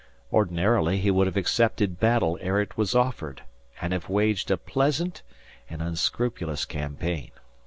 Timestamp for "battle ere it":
1.99-2.75